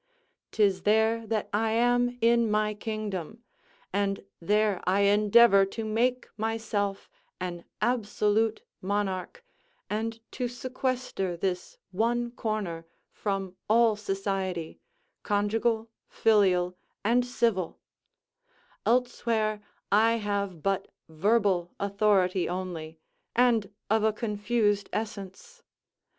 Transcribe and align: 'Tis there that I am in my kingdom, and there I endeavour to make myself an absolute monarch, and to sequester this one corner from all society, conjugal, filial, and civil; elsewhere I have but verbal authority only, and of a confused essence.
'Tis 0.49 0.81
there 0.81 1.27
that 1.27 1.47
I 1.53 1.73
am 1.73 2.17
in 2.21 2.49
my 2.49 2.73
kingdom, 2.73 3.43
and 3.93 4.25
there 4.39 4.81
I 4.85 5.01
endeavour 5.01 5.63
to 5.77 5.85
make 5.85 6.27
myself 6.37 7.07
an 7.39 7.65
absolute 7.83 8.63
monarch, 8.81 9.45
and 9.91 10.19
to 10.31 10.47
sequester 10.47 11.37
this 11.37 11.77
one 11.91 12.31
corner 12.31 12.87
from 13.11 13.55
all 13.69 13.95
society, 13.95 14.79
conjugal, 15.21 15.91
filial, 16.07 16.75
and 17.05 17.23
civil; 17.23 17.79
elsewhere 18.87 19.61
I 19.91 20.13
have 20.13 20.63
but 20.63 20.87
verbal 21.09 21.75
authority 21.79 22.49
only, 22.49 22.97
and 23.35 23.71
of 23.91 24.03
a 24.03 24.11
confused 24.13 24.89
essence. 24.91 25.61